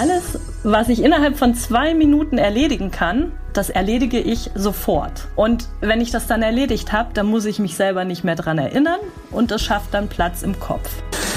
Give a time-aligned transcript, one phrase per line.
[0.00, 5.28] alles, was ich innerhalb von zwei Minuten erledigen kann, das erledige ich sofort.
[5.36, 8.56] Und wenn ich das dann erledigt habe, dann muss ich mich selber nicht mehr dran
[8.56, 9.00] erinnern
[9.30, 10.90] und das schafft dann Platz im Kopf.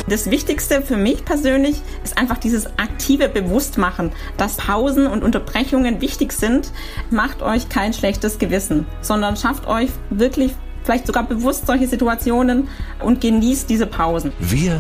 [0.08, 6.32] Das Wichtigste für mich persönlich ist einfach dieses aktive Bewusstmachen, dass Pausen und Unterbrechungen wichtig
[6.32, 6.72] sind.
[7.10, 10.54] Macht euch kein schlechtes Gewissen, sondern schafft euch wirklich
[10.84, 12.70] vielleicht sogar bewusst solche Situationen
[13.04, 14.32] und genießt diese Pausen.
[14.40, 14.80] Wir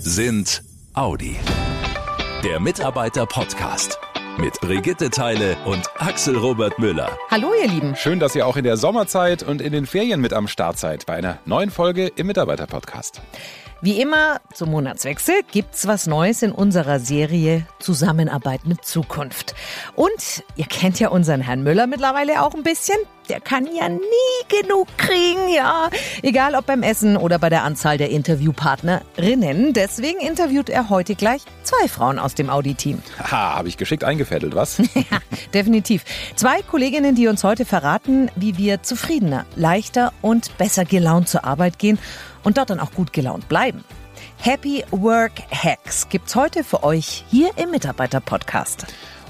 [0.00, 0.62] sind
[0.94, 1.36] Audi.
[2.44, 3.98] Der Mitarbeiter-Podcast
[4.38, 7.10] mit Brigitte Teile und Axel Robert Müller.
[7.28, 7.96] Hallo ihr Lieben.
[7.96, 11.04] Schön, dass ihr auch in der Sommerzeit und in den Ferien mit am Start seid
[11.04, 13.20] bei einer neuen Folge im Mitarbeiter-Podcast.
[13.80, 19.54] Wie immer zum Monatswechsel gibt's was Neues in unserer Serie Zusammenarbeit mit Zukunft.
[19.94, 22.96] Und ihr kennt ja unseren Herrn Müller mittlerweile auch ein bisschen.
[23.28, 25.90] Der kann ja nie genug kriegen, ja.
[26.22, 29.74] Egal ob beim Essen oder bei der Anzahl der Interviewpartnerinnen.
[29.74, 33.00] Deswegen interviewt er heute gleich zwei Frauen aus dem Audi-Team.
[33.18, 34.78] Haha, habe ich geschickt eingefädelt, was?
[34.94, 35.18] ja,
[35.54, 36.04] definitiv.
[36.34, 41.78] Zwei Kolleginnen, die uns heute verraten, wie wir zufriedener, leichter und besser gelaunt zur Arbeit
[41.78, 41.98] gehen
[42.48, 43.84] und dort dann auch gut gelaunt bleiben.
[44.38, 48.86] Happy Work Hacks gibt's heute für euch hier im Mitarbeiter Podcast.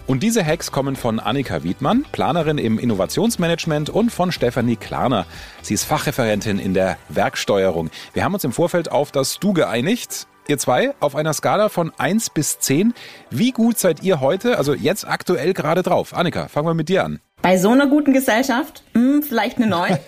[0.06, 5.26] Und diese Hacks kommen von Annika Wiedmann, Planerin im Innovationsmanagement und von Stefanie Klarner.
[5.62, 7.90] Sie ist Fachreferentin in der Werksteuerung.
[8.12, 10.28] Wir haben uns im Vorfeld auf das Du geeinigt.
[10.46, 12.94] Ihr zwei, auf einer Skala von 1 bis 10,
[13.30, 16.14] wie gut seid ihr heute, also jetzt aktuell gerade drauf?
[16.14, 17.18] Annika, fangen wir mit dir an.
[17.40, 19.98] Bei so einer guten Gesellschaft, mh, hm, vielleicht eine 9.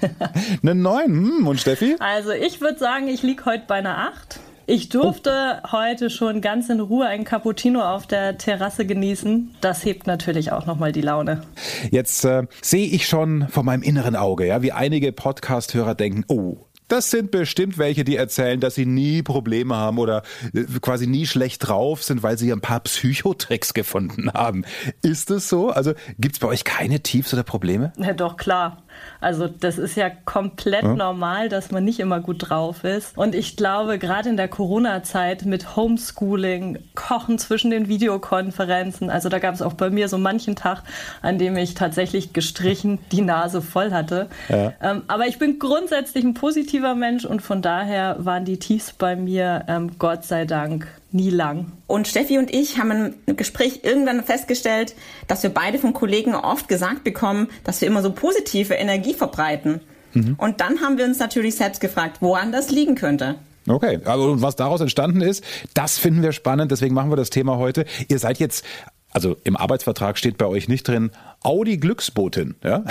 [0.62, 1.96] eine 9, hm, und Steffi?
[1.98, 4.40] Also ich würde sagen, ich liege heute bei einer 8.
[4.66, 5.72] Ich durfte oh.
[5.72, 9.56] heute schon ganz in Ruhe einen Cappuccino auf der Terrasse genießen.
[9.60, 11.42] Das hebt natürlich auch nochmal die Laune.
[11.90, 16.69] Jetzt äh, sehe ich schon vor meinem inneren Auge, ja, wie einige Podcast-Hörer denken, oh,
[16.90, 21.26] das sind bestimmt welche, die erzählen, dass sie nie Probleme haben oder äh, quasi nie
[21.26, 24.64] schlecht drauf sind, weil sie ein paar Psychotricks gefunden haben.
[25.02, 25.70] Ist es so?
[25.70, 27.92] Also gibt es bei euch keine Tiefs oder Probleme?
[27.96, 28.82] Ja, doch, klar.
[29.20, 30.94] Also das ist ja komplett ja.
[30.94, 33.16] normal, dass man nicht immer gut drauf ist.
[33.16, 39.38] Und ich glaube, gerade in der Corona-Zeit mit Homeschooling, Kochen zwischen den Videokonferenzen, also da
[39.38, 40.82] gab es auch bei mir so manchen Tag,
[41.22, 44.28] an dem ich tatsächlich gestrichen die Nase voll hatte.
[44.48, 44.72] Ja.
[44.82, 49.16] Ähm, aber ich bin grundsätzlich ein positiver Mensch und von daher waren die Tiefs bei
[49.16, 51.72] mir, ähm, Gott sei Dank, nie lang.
[51.86, 54.94] Und Steffi und ich haben im Gespräch irgendwann festgestellt,
[55.26, 59.80] dass wir beide von Kollegen oft gesagt bekommen, dass wir immer so positive Energie verbreiten.
[60.14, 60.34] Mhm.
[60.38, 63.36] Und dann haben wir uns natürlich selbst gefragt, woran das liegen könnte.
[63.68, 65.44] Okay, also was daraus entstanden ist,
[65.74, 67.84] das finden wir spannend, deswegen machen wir das Thema heute.
[68.08, 68.64] Ihr seid jetzt,
[69.10, 71.10] also im Arbeitsvertrag steht bei euch nicht drin,
[71.42, 72.84] Audi Glücksbotin, ja?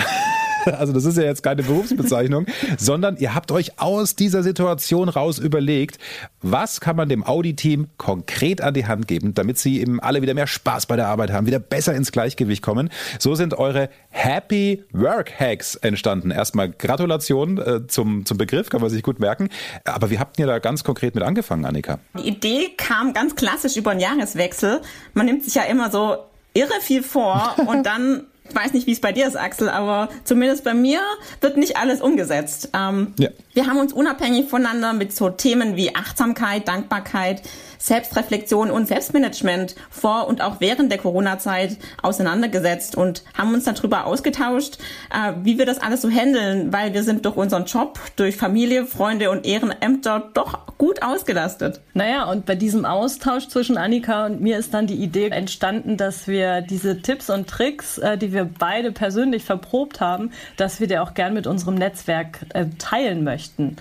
[0.80, 2.46] Also das ist ja jetzt keine Berufsbezeichnung,
[2.78, 5.98] sondern ihr habt euch aus dieser Situation raus überlegt,
[6.42, 10.34] was kann man dem Audi-Team konkret an die Hand geben, damit sie eben alle wieder
[10.34, 12.90] mehr Spaß bei der Arbeit haben, wieder besser ins Gleichgewicht kommen.
[13.18, 16.30] So sind eure Happy Work Hacks entstanden.
[16.30, 19.48] Erstmal Gratulation äh, zum, zum Begriff, kann man sich gut merken.
[19.84, 21.98] Aber wie habt ihr da ganz konkret mit angefangen, Annika?
[22.18, 24.80] Die Idee kam ganz klassisch über den Jahreswechsel.
[25.14, 26.16] Man nimmt sich ja immer so
[26.54, 30.08] irre viel vor und dann ich weiß nicht, wie es bei dir ist, Axel, aber
[30.24, 31.00] zumindest bei mir
[31.40, 32.70] wird nicht alles umgesetzt.
[32.74, 33.30] Ähm, ja.
[33.52, 37.42] Wir haben uns unabhängig voneinander mit so Themen wie Achtsamkeit, Dankbarkeit,
[37.80, 44.78] Selbstreflexion und Selbstmanagement vor und auch während der Corona-Zeit auseinandergesetzt und haben uns darüber ausgetauscht,
[45.10, 48.86] äh, wie wir das alles so handeln, weil wir sind durch unseren Job, durch Familie,
[48.86, 51.80] Freunde und Ehrenämter doch gut ausgelastet.
[51.94, 56.28] Naja, und bei diesem Austausch zwischen Annika und mir ist dann die Idee entstanden, dass
[56.28, 60.98] wir diese Tipps und Tricks, äh, die wir beide persönlich verprobt haben, dass wir die
[60.98, 63.76] auch gern mit unserem Netzwerk äh, teilen möchten.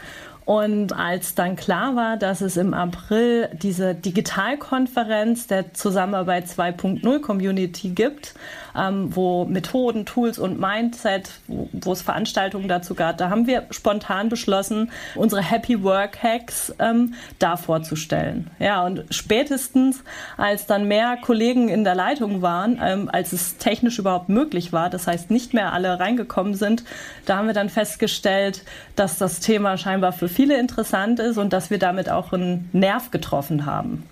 [0.50, 7.90] Und als dann klar war, dass es im April diese Digitalkonferenz der Zusammenarbeit 2.0 Community
[7.90, 8.34] gibt,
[8.76, 14.30] ähm, wo Methoden, Tools und Mindset, wo, es Veranstaltungen dazu gab, da haben wir spontan
[14.30, 18.50] beschlossen, unsere Happy Work Hacks ähm, da vorzustellen.
[18.58, 20.03] Ja, und spätestens,
[20.35, 24.90] als dann mehr Kollegen in der Leitung waren, ähm, als es technisch überhaupt möglich war,
[24.90, 26.84] das heißt nicht mehr alle reingekommen sind,
[27.28, 28.64] da haben wir dann festgestellt,
[28.96, 33.12] dass das Thema scheinbar für viele interessant ist und dass wir damit auch einen Nerv
[33.12, 34.08] getroffen haben.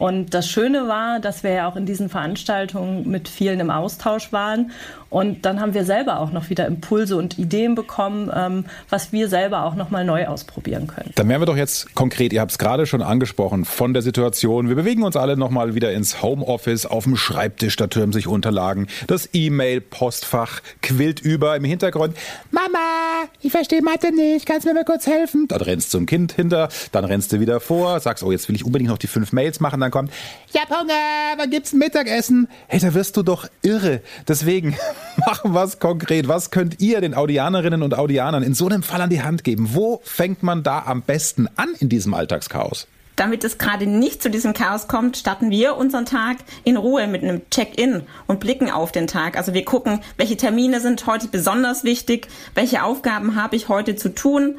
[0.00, 4.32] Und das Schöne war, dass wir ja auch in diesen Veranstaltungen mit vielen im Austausch
[4.32, 4.72] waren
[5.10, 9.28] und dann haben wir selber auch noch wieder Impulse und Ideen bekommen, ähm, was wir
[9.28, 11.10] selber auch noch mal neu ausprobieren können.
[11.16, 14.68] Dann wären wir doch jetzt konkret, ihr habt es gerade schon angesprochen, von der Situation.
[14.68, 18.28] Wir bewegen uns alle noch mal wieder ins Homeoffice, auf dem Schreibtisch, da türmen sich
[18.28, 18.86] Unterlagen.
[19.08, 22.16] Das E-Mail-Postfach quillt über im Hintergrund.
[22.52, 25.48] Mama, ich verstehe Mathe nicht, kannst du mir mal kurz helfen?
[25.48, 28.54] Dann rennst du zum Kind hinter, dann rennst du wieder vor, sagst, oh, jetzt will
[28.54, 30.12] ich unbedingt noch die fünf Mails machen, dann dann kommt,
[30.52, 30.92] ich hab Hunger,
[31.36, 32.48] wann gibt's ein Mittagessen?
[32.68, 34.00] Hey, da wirst du doch irre.
[34.26, 34.76] Deswegen
[35.16, 36.28] machen wir es konkret.
[36.28, 39.70] Was könnt ihr den Audianerinnen und Audianern in so einem Fall an die Hand geben?
[39.74, 42.86] Wo fängt man da am besten an in diesem Alltagschaos?
[43.16, 47.22] Damit es gerade nicht zu diesem Chaos kommt, starten wir unseren Tag in Ruhe mit
[47.22, 49.36] einem Check-in und blicken auf den Tag.
[49.36, 54.14] Also wir gucken, welche Termine sind heute besonders wichtig, welche Aufgaben habe ich heute zu
[54.14, 54.58] tun.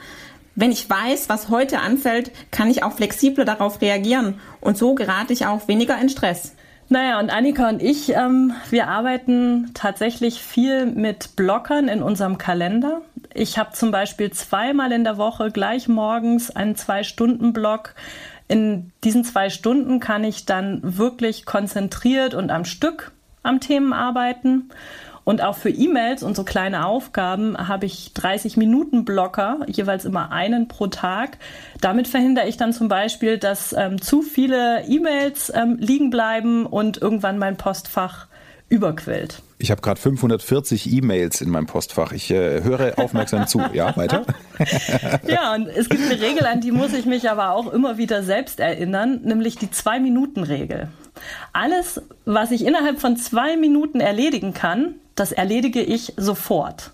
[0.55, 5.33] Wenn ich weiß, was heute anfällt, kann ich auch flexibler darauf reagieren und so gerate
[5.33, 6.55] ich auch weniger in Stress.
[6.89, 13.01] Naja, und Annika und ich, ähm, wir arbeiten tatsächlich viel mit Blockern in unserem Kalender.
[13.33, 17.95] Ich habe zum Beispiel zweimal in der Woche gleich morgens einen Zwei-Stunden-Block,
[18.51, 23.13] in diesen zwei Stunden kann ich dann wirklich konzentriert und am Stück
[23.43, 24.71] am Themen arbeiten.
[25.23, 30.31] Und auch für E-Mails und so kleine Aufgaben habe ich 30 Minuten Blocker, jeweils immer
[30.31, 31.37] einen pro Tag.
[31.79, 37.01] Damit verhindere ich dann zum Beispiel, dass ähm, zu viele E-Mails ähm, liegen bleiben und
[37.01, 38.27] irgendwann mein Postfach
[38.71, 39.41] überquillt.
[39.59, 42.13] Ich habe gerade 540 E-Mails in meinem Postfach.
[42.13, 43.61] Ich äh, höre aufmerksam zu.
[43.73, 44.25] Ja, weiter.
[45.27, 48.23] ja, und es gibt eine Regel, an die muss ich mich aber auch immer wieder
[48.23, 50.87] selbst erinnern, nämlich die Zwei-Minuten-Regel.
[51.53, 56.91] Alles, was ich innerhalb von zwei Minuten erledigen kann, das erledige ich sofort.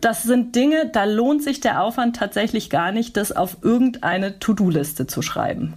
[0.00, 5.06] Das sind Dinge, da lohnt sich der Aufwand tatsächlich gar nicht, das auf irgendeine To-Do-Liste
[5.06, 5.74] zu schreiben.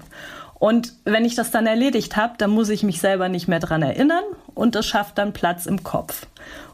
[0.63, 3.81] Und wenn ich das dann erledigt habe, dann muss ich mich selber nicht mehr dran
[3.81, 4.23] erinnern
[4.55, 6.25] und das schafft dann Platz im Kopf.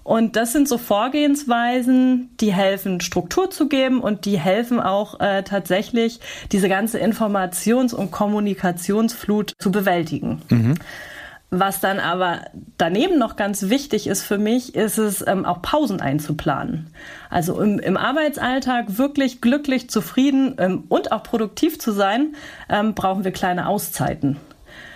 [0.03, 5.41] Und das sind so Vorgehensweisen, die helfen, Struktur zu geben und die helfen auch äh,
[5.43, 6.19] tatsächlich,
[6.51, 10.41] diese ganze Informations- und Kommunikationsflut zu bewältigen.
[10.49, 10.75] Mhm.
[11.51, 12.41] Was dann aber
[12.77, 16.93] daneben noch ganz wichtig ist für mich, ist es ähm, auch Pausen einzuplanen.
[17.31, 22.35] Also im, im Arbeitsalltag wirklich glücklich, zufrieden ähm, und auch produktiv zu sein,
[22.69, 24.37] ähm, brauchen wir kleine Auszeiten.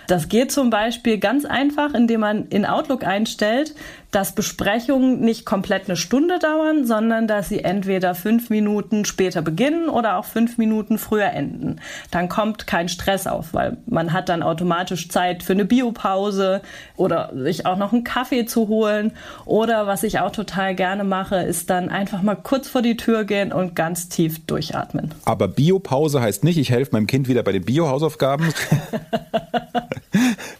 [0.06, 3.74] Das geht zum Beispiel ganz einfach, indem man in Outlook einstellt,
[4.14, 9.88] dass Besprechungen nicht komplett eine Stunde dauern, sondern dass sie entweder fünf Minuten später beginnen
[9.88, 11.80] oder auch fünf Minuten früher enden.
[12.12, 16.62] Dann kommt kein Stress auf, weil man hat dann automatisch Zeit für eine Biopause
[16.96, 19.12] oder sich auch noch einen Kaffee zu holen.
[19.46, 23.24] Oder was ich auch total gerne mache, ist dann einfach mal kurz vor die Tür
[23.24, 25.12] gehen und ganz tief durchatmen.
[25.24, 28.46] Aber Biopause heißt nicht, ich helfe meinem Kind wieder bei den Biohausaufgaben.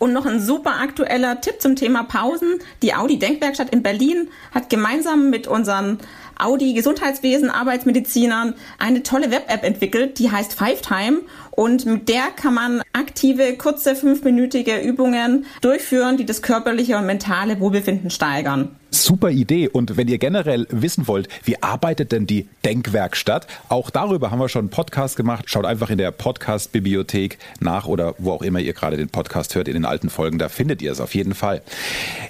[0.00, 2.58] und noch ein super aktueller Tipp zum Thema Pausen.
[2.82, 5.98] Die Audi Denk Musikwerkstatt in Berlin hat gemeinsam mit unseren
[6.36, 11.20] Audi Gesundheitswesen Arbeitsmedizinern eine tolle Web-App entwickelt, die heißt Five Time
[11.56, 17.60] und mit der kann man aktive, kurze, fünfminütige Übungen durchführen, die das körperliche und mentale
[17.60, 18.70] Wohlbefinden steigern.
[18.90, 19.68] Super Idee.
[19.68, 24.48] Und wenn ihr generell wissen wollt, wie arbeitet denn die Denkwerkstatt, auch darüber haben wir
[24.48, 25.50] schon einen Podcast gemacht.
[25.50, 29.68] Schaut einfach in der Podcast-Bibliothek nach oder wo auch immer ihr gerade den Podcast hört,
[29.68, 31.62] in den alten Folgen, da findet ihr es auf jeden Fall.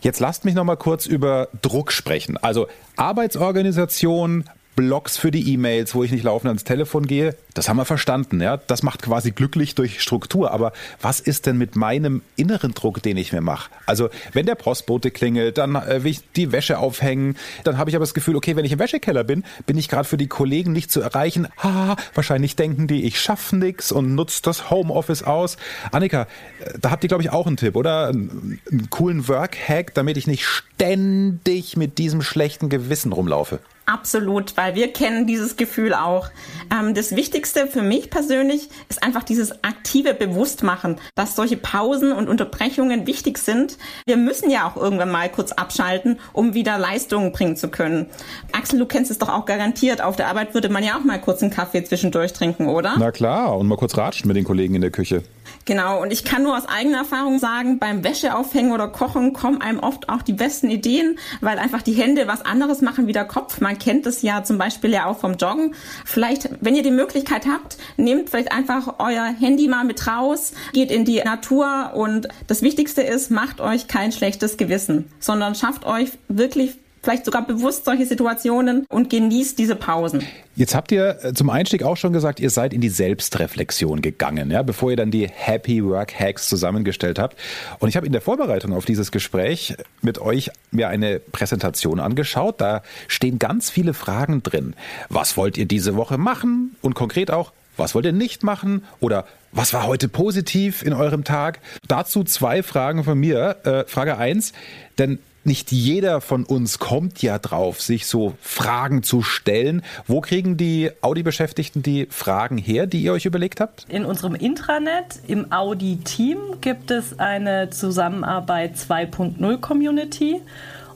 [0.02, 2.36] Jetzt lasst mich noch mal kurz über Druck sprechen.
[2.38, 2.66] Also
[2.96, 4.44] Arbeitsorganisation,
[4.76, 7.36] Blogs für die E-Mails, wo ich nicht laufend ans Telefon gehe.
[7.54, 8.56] Das haben wir verstanden, ja.
[8.56, 10.50] Das macht quasi glücklich durch Struktur.
[10.50, 13.70] Aber was ist denn mit meinem inneren Druck, den ich mir mache?
[13.86, 17.36] Also, wenn der Postbote klingelt, dann äh, will ich die Wäsche aufhängen.
[17.62, 20.08] Dann habe ich aber das Gefühl, okay, wenn ich im Wäschekeller bin, bin ich gerade
[20.08, 21.46] für die Kollegen nicht zu erreichen.
[21.62, 25.56] Ha, wahrscheinlich denken die, ich schaffe nichts und nutze das Homeoffice aus.
[25.92, 26.22] Annika,
[26.60, 28.08] äh, da habt ihr, glaube ich, auch einen Tipp, oder?
[28.08, 33.60] Einen, einen coolen Work-Hack, damit ich nicht ständig mit diesem schlechten Gewissen rumlaufe.
[33.86, 36.30] Absolut, weil wir kennen dieses Gefühl auch.
[36.72, 42.28] Ähm, das Wichtigste für mich persönlich ist einfach dieses aktive Bewusstmachen, dass solche Pausen und
[42.28, 43.76] Unterbrechungen wichtig sind.
[44.06, 48.06] Wir müssen ja auch irgendwann mal kurz abschalten, um wieder Leistungen bringen zu können.
[48.52, 50.00] Axel, du kennst es doch auch garantiert.
[50.00, 52.94] Auf der Arbeit würde man ja auch mal kurz einen Kaffee zwischendurch trinken, oder?
[52.98, 55.22] Na klar, und mal kurz ratschen mit den Kollegen in der Küche.
[55.64, 59.78] Genau, und ich kann nur aus eigener Erfahrung sagen, beim Wäscheaufhängen oder Kochen kommen einem
[59.78, 63.60] oft auch die besten Ideen, weil einfach die Hände was anderes machen wie der Kopf.
[63.60, 65.74] Man kennt es ja zum Beispiel ja auch vom Joggen.
[66.04, 70.90] Vielleicht, wenn ihr die Möglichkeit habt, nehmt vielleicht einfach euer Handy mal mit raus, geht
[70.90, 76.10] in die Natur und das Wichtigste ist, macht euch kein schlechtes Gewissen, sondern schafft euch
[76.28, 80.24] wirklich vielleicht sogar bewusst solche Situationen und genießt diese Pausen.
[80.56, 84.50] Jetzt habt ihr äh, zum Einstieg auch schon gesagt, ihr seid in die Selbstreflexion gegangen,
[84.50, 87.36] ja, bevor ihr dann die Happy Work Hacks zusammengestellt habt.
[87.78, 92.60] Und ich habe in der Vorbereitung auf dieses Gespräch mit euch mir eine Präsentation angeschaut.
[92.60, 94.74] Da stehen ganz viele Fragen drin.
[95.08, 96.76] Was wollt ihr diese Woche machen?
[96.82, 98.84] Und konkret auch, was wollt ihr nicht machen?
[99.00, 101.60] Oder was war heute positiv in eurem Tag?
[101.86, 103.56] Dazu zwei Fragen von mir.
[103.64, 104.52] Äh, Frage eins,
[104.98, 109.82] denn nicht jeder von uns kommt ja drauf, sich so Fragen zu stellen.
[110.06, 113.86] Wo kriegen die Audi-Beschäftigten die Fragen her, die ihr euch überlegt habt?
[113.88, 120.40] In unserem Intranet im Audi-Team gibt es eine Zusammenarbeit 2.0 Community.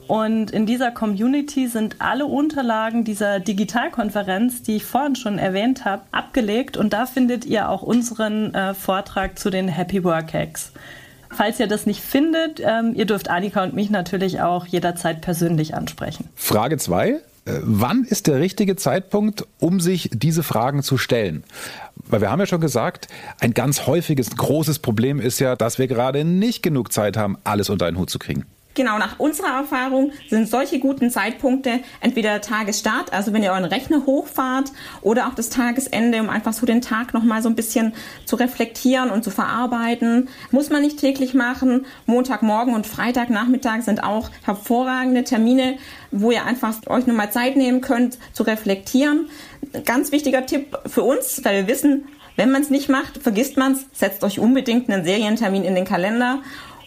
[0.08, 6.02] Und in dieser Community sind alle Unterlagen dieser Digitalkonferenz, die ich vorhin schon erwähnt habe,
[6.12, 6.78] abgelegt.
[6.78, 10.72] Und da findet ihr auch unseren äh, Vortrag zu den Happy Work Hacks.
[11.30, 15.74] Falls ihr das nicht findet, ähm, ihr dürft Annika und mich natürlich auch jederzeit persönlich
[15.74, 16.28] ansprechen.
[16.34, 17.08] Frage 2.
[17.48, 21.44] Äh, wann ist der richtige Zeitpunkt, um sich diese Fragen zu stellen?
[22.06, 23.08] Weil wir haben ja schon gesagt,
[23.40, 27.70] ein ganz häufiges, großes Problem ist ja, dass wir gerade nicht genug Zeit haben, alles
[27.70, 28.44] unter einen Hut zu kriegen.
[28.78, 33.64] Genau, nach unserer Erfahrung sind solche guten Zeitpunkte entweder der Tagesstart, also wenn ihr euren
[33.64, 34.70] Rechner hochfahrt,
[35.02, 37.92] oder auch das Tagesende, um einfach so den Tag nochmal so ein bisschen
[38.24, 40.28] zu reflektieren und zu verarbeiten.
[40.52, 41.86] Muss man nicht täglich machen.
[42.06, 45.78] Montagmorgen und Freitagnachmittag sind auch hervorragende Termine,
[46.12, 49.28] wo ihr einfach euch nochmal Zeit nehmen könnt, zu reflektieren.
[49.86, 52.04] Ganz wichtiger Tipp für uns, weil wir wissen,
[52.38, 55.84] wenn man es nicht macht, vergisst man es, setzt euch unbedingt einen Serientermin in den
[55.84, 56.38] Kalender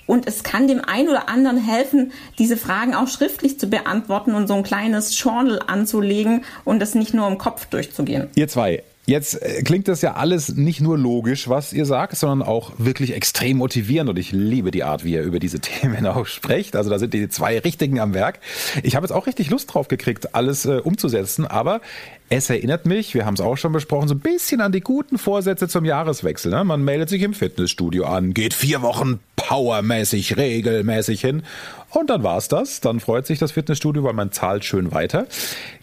[0.07, 4.47] und es kann dem einen oder anderen helfen, diese Fragen auch schriftlich zu beantworten und
[4.47, 8.29] so ein kleines Journal anzulegen und das nicht nur im Kopf durchzugehen.
[8.35, 12.47] Ihr zwei, Jetzt äh, klingt das ja alles nicht nur logisch, was ihr sagt, sondern
[12.47, 14.09] auch wirklich extrem motivierend.
[14.09, 16.75] Und ich liebe die Art, wie ihr über diese Themen auch sprecht.
[16.75, 18.39] Also da sind die zwei Richtigen am Werk.
[18.83, 21.47] Ich habe jetzt auch richtig Lust drauf gekriegt, alles äh, umzusetzen.
[21.47, 21.81] Aber
[22.29, 25.17] es erinnert mich, wir haben es auch schon besprochen, so ein bisschen an die guten
[25.17, 26.51] Vorsätze zum Jahreswechsel.
[26.51, 26.63] Ne?
[26.63, 29.19] Man meldet sich im Fitnessstudio an, geht vier Wochen
[29.51, 31.43] powermäßig, regelmäßig hin.
[31.89, 32.79] Und dann war's das.
[32.79, 35.27] Dann freut sich das Fitnessstudio, weil man zahlt schön weiter.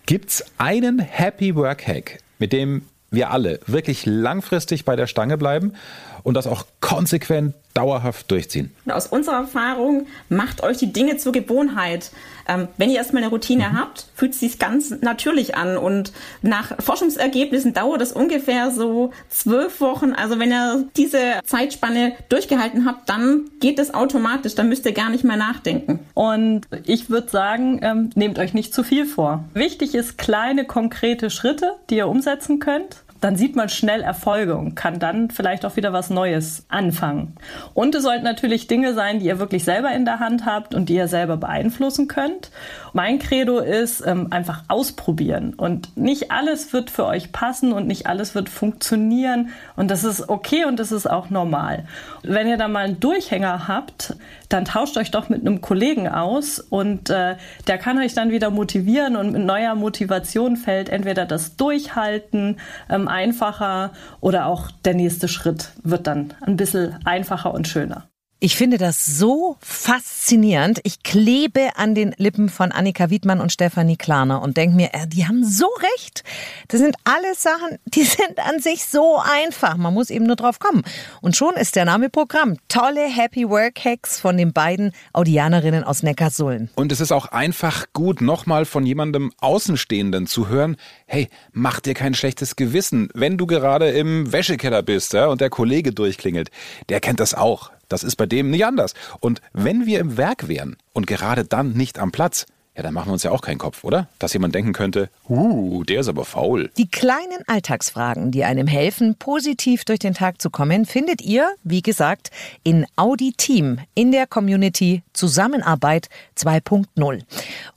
[0.06, 5.74] Gibt's einen Happy Work Hack, mit dem wir alle wirklich langfristig bei der Stange bleiben
[6.22, 8.72] und das auch konsequent dauerhaft durchziehen.
[8.88, 12.10] Aus unserer Erfahrung macht euch die Dinge zur Gewohnheit.
[12.48, 13.78] Ähm, wenn ihr erstmal eine Routine mhm.
[13.78, 15.76] habt, fühlt es sich ganz natürlich an.
[15.76, 20.12] Und nach Forschungsergebnissen dauert es ungefähr so zwölf Wochen.
[20.12, 24.56] Also wenn ihr diese Zeitspanne durchgehalten habt, dann geht es automatisch.
[24.56, 26.00] Dann müsst ihr gar nicht mehr nachdenken.
[26.14, 29.44] Und ich würde sagen, ähm, nehmt euch nicht zu viel vor.
[29.54, 34.74] Wichtig ist kleine, konkrete Schritte, die ihr umsetzen könnt dann sieht man schnell Erfolge und
[34.74, 37.34] kann dann vielleicht auch wieder was Neues anfangen.
[37.74, 40.88] Und es sollten natürlich Dinge sein, die ihr wirklich selber in der Hand habt und
[40.88, 42.50] die ihr selber beeinflussen könnt.
[42.92, 48.06] Mein Credo ist ähm, einfach ausprobieren und nicht alles wird für euch passen und nicht
[48.06, 51.84] alles wird funktionieren und das ist okay und das ist auch normal.
[52.22, 54.16] Wenn ihr da mal einen Durchhänger habt,
[54.48, 57.36] dann tauscht euch doch mit einem Kollegen aus und äh,
[57.66, 63.08] der kann euch dann wieder motivieren und mit neuer Motivation fällt entweder das Durchhalten ähm,
[63.08, 68.08] einfacher oder auch der nächste Schritt wird dann ein bisschen einfacher und schöner.
[68.40, 70.78] Ich finde das so faszinierend.
[70.84, 75.08] Ich klebe an den Lippen von Annika Wiedmann und Stefanie Klarner und denke mir, äh,
[75.08, 75.66] die haben so
[75.96, 76.22] recht.
[76.68, 79.76] Das sind alles Sachen, die sind an sich so einfach.
[79.76, 80.84] Man muss eben nur drauf kommen.
[81.20, 82.58] Und schon ist der Name Programm.
[82.68, 86.68] Tolle Happy Work Hacks von den beiden Audianerinnen aus Neckarsulm.
[86.76, 90.76] Und es ist auch einfach gut, nochmal von jemandem Außenstehenden zu hören,
[91.06, 95.50] hey, mach dir kein schlechtes Gewissen, wenn du gerade im Wäschekeller bist ja, und der
[95.50, 96.52] Kollege durchklingelt.
[96.88, 97.72] Der kennt das auch.
[97.88, 98.94] Das ist bei dem nicht anders.
[99.20, 102.46] Und wenn wir im Werk wären und gerade dann nicht am Platz,
[102.78, 104.06] ja, dann machen wir uns ja auch keinen Kopf, oder?
[104.20, 106.70] Dass jemand denken könnte, uh, der ist aber faul.
[106.76, 111.82] Die kleinen Alltagsfragen, die einem helfen, positiv durch den Tag zu kommen, findet ihr, wie
[111.82, 112.30] gesagt,
[112.62, 117.22] in Audi Team in der Community Zusammenarbeit 2.0.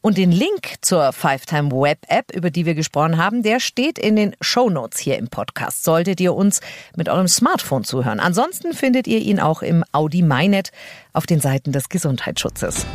[0.01, 4.15] Und den Link zur Five-Time Web App, über die wir gesprochen haben, der steht in
[4.15, 5.83] den Show Notes hier im Podcast.
[5.83, 6.61] Solltet ihr uns
[6.95, 8.19] mit eurem Smartphone zuhören.
[8.19, 10.71] Ansonsten findet ihr ihn auch im Audi MyNet
[11.11, 12.85] auf den Seiten des Gesundheitsschutzes.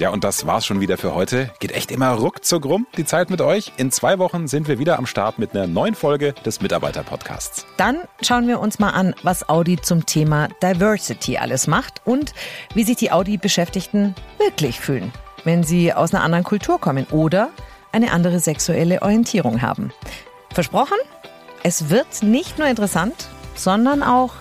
[0.00, 1.50] Ja, und das war's schon wieder für heute.
[1.58, 3.70] Geht echt immer ruckzuck rum, die Zeit mit euch.
[3.76, 7.66] In zwei Wochen sind wir wieder am Start mit einer neuen Folge des Mitarbeiter-Podcasts.
[7.76, 12.32] Dann schauen wir uns mal an, was Audi zum Thema Diversity alles macht und
[12.72, 15.12] wie sich die Audi-Beschäftigten wirklich fühlen,
[15.44, 17.50] wenn sie aus einer anderen Kultur kommen oder
[17.92, 19.92] eine andere sexuelle Orientierung haben.
[20.54, 20.96] Versprochen?
[21.62, 24.32] Es wird nicht nur interessant, sondern auch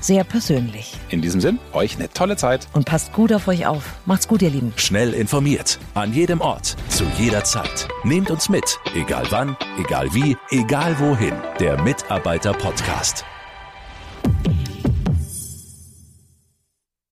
[0.00, 0.94] sehr persönlich.
[1.08, 2.66] In diesem Sinn, euch eine tolle Zeit.
[2.72, 3.94] Und passt gut auf euch auf.
[4.04, 4.72] Macht's gut, ihr Lieben.
[4.76, 5.78] Schnell informiert.
[5.94, 6.76] An jedem Ort.
[6.88, 7.88] Zu jeder Zeit.
[8.04, 8.78] Nehmt uns mit.
[8.94, 11.34] Egal wann, egal wie, egal wohin.
[11.60, 13.24] Der Mitarbeiter-Podcast.